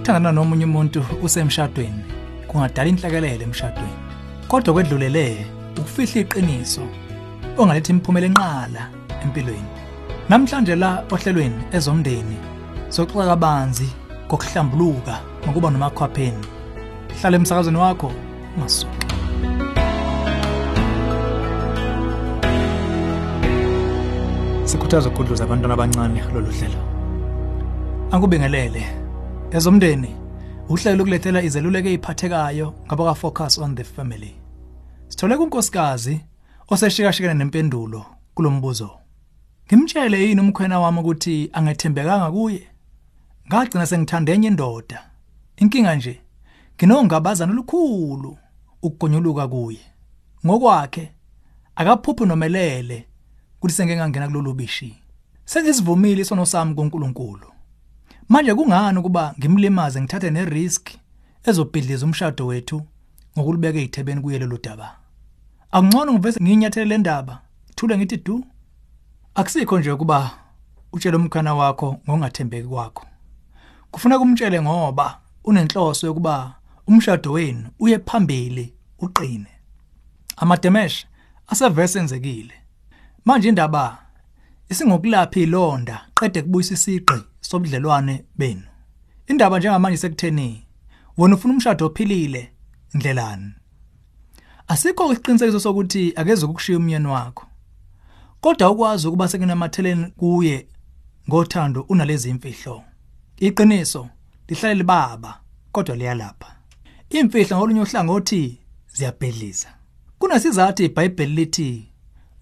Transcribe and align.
ukuthandana 0.00 0.32
nomunye 0.32 0.64
umuntu 0.64 1.04
usemshadweni 1.22 2.04
kungadala 2.48 2.88
inhlekelele 2.88 3.44
emshadweni. 3.44 4.00
Kodwa 4.48 4.74
kwedlulele 4.74 5.46
ukufihla 5.76 6.20
iqiniso 6.20 6.84
ongaletha 7.58 7.92
imiphumela 7.92 8.26
enqala 8.26 8.82
empilweni. 9.22 9.70
Namhlanje 10.28 10.74
la 10.76 11.04
ohlelweni 11.12 11.60
ezomndeni 11.76 12.36
soxoxa 12.88 13.28
kabanzi 13.28 13.88
ngokuhlambuluka 14.26 15.14
ngokuba 15.44 15.70
nomakhwapheni 15.70 16.46
hlala 17.20 17.36
emsakazweni 17.36 17.78
wakho 17.78 18.12
ungasuki 18.56 19.06
sikhuthaza 24.64 25.08
ukudluza 25.08 25.44
abantwana 25.44 25.74
abancane 25.74 26.20
lolu 26.32 26.50
hlelo. 26.56 26.80
Angubingelele. 28.12 28.99
Ezomndeni, 29.52 30.16
uhlelo 30.68 30.96
lokulethela 30.96 31.42
izeluleko 31.42 31.88
eziphathekayo 31.88 32.74
ngabaka 32.86 33.14
focus 33.14 33.58
on 33.58 33.74
the 33.74 33.84
family. 33.84 34.34
Sithole 35.08 35.36
kunkosikazi 35.36 36.20
oseshikashikana 36.68 37.34
nempendulo 37.34 38.06
kulombuzo. 38.34 38.90
Ngimtshele 39.66 40.22
yini 40.22 40.40
umkhwena 40.40 40.80
wami 40.80 41.00
ukuthi 41.00 41.50
angethembekanga 41.52 42.30
kuye? 42.30 42.62
Ngagcina 43.48 43.86
sengithanda 43.86 44.32
enye 44.32 44.48
indoda. 44.48 45.10
Inkinga 45.56 45.94
nje 45.94 46.20
nginongabazana 46.76 47.52
olukhulu 47.52 48.38
ukugonyuluka 48.82 49.48
kuye. 49.48 49.80
Ngokwakhe 50.46 51.12
akaphuphi 51.74 52.24
nomelele 52.24 53.06
kuthi 53.60 53.74
sengengangena 53.74 54.28
kulolu 54.28 54.54
bishi. 54.54 54.96
Sengisivumile 55.44 56.22
isono 56.22 56.46
sami 56.46 56.74
kuNkulunkulu. 56.74 57.59
Manje 58.30 58.54
kungani 58.54 58.98
ukuba 58.98 59.34
ngimlimaze 59.38 60.00
ngithathe 60.00 60.30
nerisk 60.30 60.90
ezobhidliza 61.48 62.06
umshado 62.06 62.46
wethu 62.46 62.82
ngokulibeka 63.34 63.78
ezithebeni 63.78 64.20
kuye 64.20 64.38
lelo 64.38 64.58
daba. 64.64 64.88
Akungcono 65.70 66.12
ngivese 66.12 66.40
nginyathele 66.42 66.86
le 66.86 66.98
ndaba, 66.98 67.42
thule 67.74 67.98
ngithi 67.98 68.16
du. 68.16 68.44
Akusikho 69.34 69.78
nje 69.78 69.92
ukuba 69.92 70.30
utshele 70.92 71.16
umkhana 71.16 71.54
wakho 71.54 71.96
ngongathembeki 72.06 72.68
kwakho. 72.68 73.06
Kufuneka 73.90 74.20
umtshele 74.20 74.62
ngoba 74.62 75.20
unenhloso 75.44 76.06
yokuba 76.06 76.54
umshado 76.86 77.32
wenu 77.32 77.68
uye 77.78 77.98
phambili 77.98 78.74
uqine. 78.98 79.50
Amademesh 80.36 81.06
asevese 81.46 81.98
enzekile. 81.98 82.54
Manje 83.24 83.48
indaba 83.48 83.98
isingokulapha 84.70 85.40
ilonda 85.40 86.06
qede 86.14 86.42
kubuyisa 86.42 86.74
isiqi 86.74 87.14
sobudlelwane 87.40 88.24
benu. 88.38 88.62
Indaba 89.26 89.58
njengamanje 89.58 89.96
sekutheni 89.96 90.66
wena 91.16 91.34
ufuna 91.34 91.54
umshado 91.54 91.86
ophilile 91.86 92.52
ndlelani. 92.94 93.52
Asikho 94.68 95.12
isiqinisekiso 95.12 95.60
sokuthi 95.60 96.12
akeze 96.16 96.46
ukushiya 96.46 96.78
umyeni 96.78 97.06
wakho. 97.06 97.46
Kodwa 98.40 98.70
ukwazi 98.70 99.08
ukuba 99.08 99.28
sekunamatheleni 99.28 100.06
kuye 100.06 100.66
ngothando 101.28 101.80
unalezi 101.80 102.30
imfihlo. 102.30 102.82
Iqiniso 103.36 104.08
lihlale 104.48 104.74
libaba 104.74 105.40
kodwa 105.72 105.96
liyalapha. 105.96 106.56
Imfihlo 107.10 107.56
ngolunye 107.56 107.80
uhlangothi 107.80 108.58
ziyabhedliza. 108.94 109.68
Kunasizathu 110.18 110.82
iBhayibheli 110.82 111.34
lithi 111.34 111.92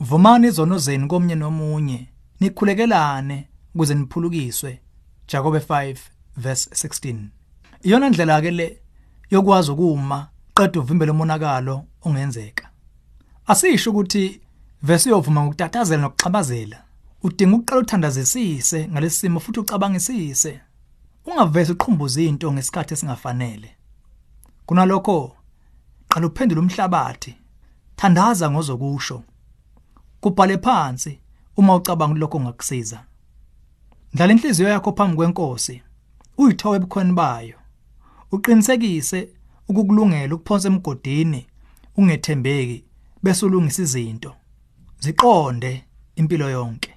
vumani 0.00 0.46
izono 0.46 0.78
zenu 0.78 1.08
komnye 1.08 1.34
nomunye 1.34 2.08
nikhulekelane 2.40 3.48
ukuze 3.74 3.94
niphulukiswe 3.94 4.80
Jakobe 5.28 5.58
5 5.58 5.96
verse 6.36 6.88
16 6.88 7.16
iyona 7.82 8.08
ndlela 8.08 8.42
ke 8.42 8.50
le 8.50 8.80
yokwazi 9.30 9.70
ukuma 9.70 10.28
qeda 10.54 10.80
uvimbele 10.80 11.10
umonakalo 11.10 11.84
ongenzeka. 12.02 12.70
Asisho 13.46 13.90
ukuthi 13.90 14.40
verse 14.82 15.10
yovuma 15.10 15.42
ngokutatazela 15.42 16.02
nokuxabazela 16.02 16.82
udinga 17.22 17.56
ukuqala 17.56 17.80
uthandazisise 17.80 18.88
ngalesimo 18.88 19.40
futhi 19.40 19.60
ucabangisise. 19.60 20.60
Ungavese 21.26 21.72
uqhumbuza 21.72 22.20
into 22.22 22.52
ngesikhathi 22.52 22.94
esingafanele. 22.94 23.70
Kunalokho 24.66 25.36
qala 26.08 26.26
uphendule 26.26 26.60
umhlabathi. 26.60 27.34
Thandaza 27.96 28.50
ngozokusho. 28.50 29.22
Kubhale 30.20 30.58
phansi. 30.58 31.20
Uma 31.56 31.74
ucabanga 31.74 32.18
lokho 32.18 32.40
ngakusiza 32.40 33.04
Dlala 34.16 34.32
inhliziyo 34.32 34.68
yakho 34.68 34.92
phambi 34.92 35.16
kwenkosi. 35.16 35.82
Uyithowe 36.38 36.76
ebukhweni 36.76 37.12
bayo. 37.12 37.54
Uqinisekise 38.32 39.28
ukukulungela 39.68 40.34
ukuphonsa 40.34 40.68
emgodini 40.68 41.46
ungethembeki 41.96 42.84
bese 43.22 43.46
ulungisa 43.46 43.82
izinto. 43.82 44.34
Ziqonde 45.00 45.84
impilo 46.16 46.50
yonke. 46.50 46.94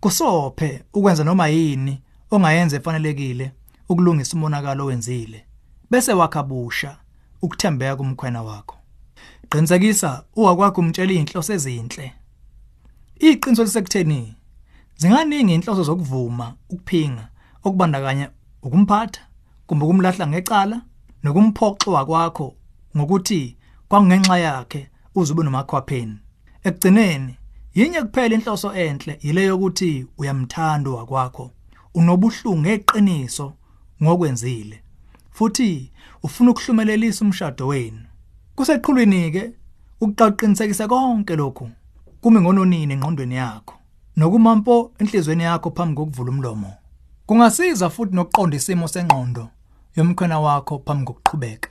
Kusophe 0.00 0.84
ukwenza 0.94 1.24
noma 1.24 1.48
yini 1.48 2.02
ongayenza 2.30 2.76
efanelekile 2.76 3.52
ukulungisa 3.88 4.36
umonakalo 4.36 4.84
owenzile. 4.84 5.44
Bese 5.90 6.12
wakhabusha 6.12 6.96
ukuthembeka 7.42 7.96
kumkhwena 7.96 8.42
wakho. 8.42 8.76
Qinisekisa 9.50 10.24
uwakwakho 10.36 10.80
umtshela 10.80 11.12
inhloso 11.12 11.52
ezinhle. 11.52 12.12
Iqiniso 13.30 13.64
lisekutheni 13.64 14.34
Zinganingi 14.96 15.54
inhloso 15.54 15.82
zokuvuma 15.82 16.46
ukuphinga 16.70 17.24
okubandakanya 17.64 18.26
ukumphatha 18.62 19.22
kumbe 19.66 19.84
ukumlahla 19.84 20.26
ngecala 20.26 20.76
nokumphoxa 21.22 22.04
kwakho 22.08 22.48
ngokuthi 22.96 23.56
kwangenxa 23.88 24.36
yakhe 24.46 24.80
uzube 25.18 25.42
nomakhwapheni. 25.42 26.16
Ekugcineni 26.66 27.32
yinye 27.76 28.00
kuphela 28.02 28.34
inhloso 28.34 28.68
enhle 28.84 29.12
yileyo 29.24 29.48
yokuthi 29.52 30.06
uyamthanda 30.18 30.90
wakwakho 30.90 31.44
unobuhlungu 31.94 32.60
ngeqiniso 32.60 33.46
ngokwenzile 34.02 34.76
futhi 35.36 35.70
ufuna 36.22 36.50
ukuhlumelelisa 36.50 37.24
umshado 37.24 37.66
wenu. 37.66 38.02
Kuseqhulwini 38.56 39.30
ke 39.34 39.44
ukuqinisekisa 40.00 40.88
konke 40.88 41.36
lokhu 41.36 41.66
kumi 42.24 42.40
ngononini 42.40 42.94
engqondweni 42.94 43.34
yakho. 43.34 43.74
nokumampo 44.16 44.92
enhlizweni 44.98 45.42
yakho 45.42 45.70
phambi 45.70 45.94
kokuvula 45.96 46.30
umlomo. 46.30 46.72
Kungasiza 47.26 47.90
futhi 47.90 48.14
nokuqonda 48.16 48.56
isimo 48.56 48.88
sengqondo 48.88 49.48
yomkhwena 49.96 50.40
wakho 50.40 50.78
phambi 50.86 51.04
kokuqhubeka. 51.04 51.70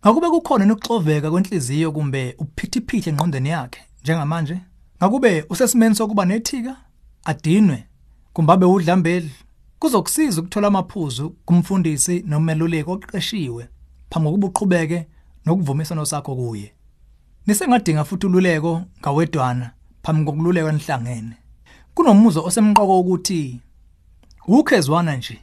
Ngakube 0.00 0.30
kukhona 0.30 0.64
nokuxoveka 0.66 1.30
kwenhliziyo 1.30 1.92
kumbe 1.92 2.34
uphithiphihle 2.38 3.10
engqondweni 3.12 3.48
yakhe 3.48 3.80
njengamanje. 4.02 4.56
Ngakube 4.98 5.44
usesimeni 5.50 5.94
sokuba 5.94 6.24
nethika 6.24 6.76
adinwe 7.24 7.84
kumbabe 8.32 8.66
udlambeli 8.66 9.30
kuzokusiza 9.78 10.40
ukuthola 10.40 10.68
amaphuzu 10.68 11.30
kumfundisi 11.30 12.24
nomeluleki 12.26 12.90
oqeqeshiwe 12.90 13.68
phambi 14.10 14.28
kokuba 14.28 14.46
uqhubeke 14.46 15.06
nokuvumisana 15.46 16.06
sakho 16.06 16.36
kuye. 16.36 16.72
Nisengadinga 17.46 18.04
futhi 18.04 18.26
ululeko 18.26 18.82
ngawedwana. 19.00 19.70
Phambi 20.02 20.24
kokululeka 20.24 20.68
enihlangene 20.68 21.36
kunomuzwa 21.94 22.42
osemqoko 22.42 23.00
ukuthi 23.00 23.60
ukhezwana 24.48 25.16
nje 25.16 25.38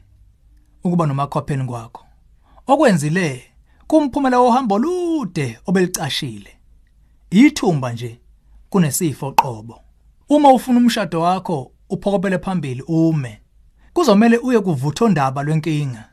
ukuba 0.83 1.05
nomakhopheni 1.05 1.65
kwakho. 1.65 2.05
Okwenzile 2.67 3.43
kumphumela 3.87 4.39
wohambo 4.39 4.77
lude 4.77 5.59
obelicashile 5.65 6.51
ithumba 7.29 7.93
nje 7.93 8.19
kunesifo 8.69 9.31
qobo. 9.31 9.81
Uma 10.29 10.53
ufuna 10.53 10.77
umshado 10.77 11.21
wakho 11.21 11.71
uphokopele 11.89 12.37
phambili 12.39 12.81
ume. 12.81 13.41
Kuzomela 13.93 14.41
uye 14.41 14.59
kuvutho 14.59 15.09
ndaba 15.09 15.43
lwenkinga. 15.43 16.09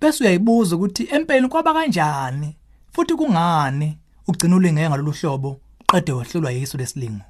Bese 0.00 0.24
uyayibuza 0.24 0.76
ukuthi 0.76 1.08
empeleni 1.10 1.48
kwaba 1.48 1.74
kanjani? 1.74 2.56
Futhi 2.92 3.14
kungani? 3.14 3.98
Ugcina 4.28 4.56
ulinge 4.56 4.88
ngalolu 4.88 5.12
hlobo 5.12 5.60
qede 5.86 6.12
wahlulwa 6.12 6.50
yiso 6.52 6.78
lesilingo. 6.78 7.29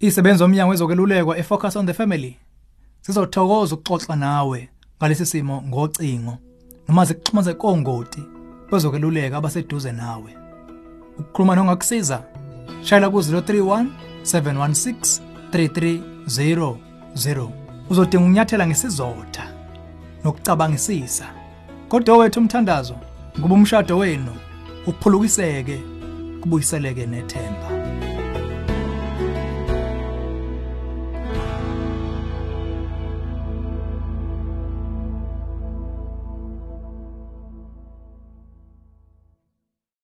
Isebenza 0.00 0.44
omnyango 0.44 0.70
wezokelulekwa 0.70 1.38
efocus 1.38 1.76
on 1.76 1.86
the 1.86 1.94
family. 1.94 2.36
Sizothokoza 3.00 3.74
ukuxoxa 3.74 4.16
nawe 4.16 4.68
ngalesi 4.98 5.26
simo 5.26 5.62
ngocingo 5.62 6.38
noma 6.88 7.04
zikuxhumaze 7.04 7.54
kongoti 7.54 8.22
bezokeluleka 8.70 9.36
abaseduze 9.36 9.92
nawe. 9.92 10.36
Ukukhuluma 11.18 11.54
nongakusiza 11.54 12.22
shayela 12.82 13.10
ku 13.10 13.18
031 13.18 13.86
716 14.22 15.20
3300 15.50 17.48
uzodinga 17.90 18.24
ukunyathela 18.24 18.66
ngesizotha 18.66 19.44
nokucabangisisa 20.24 21.26
kodwa 21.88 22.16
wethu 22.16 22.40
umthandazo 22.40 22.94
kuba 23.42 23.54
umshado 23.54 23.98
wenu 23.98 24.36
uphulukiseke 24.86 25.80
kubuyiseleke 26.40 27.06
nethemba 27.06 27.77